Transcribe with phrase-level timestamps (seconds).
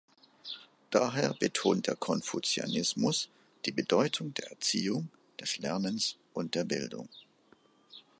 [0.89, 3.29] Daher betont der Konfuzianismus
[3.67, 7.07] die Bedeutung der Erziehung, des Lernens und der Bildung.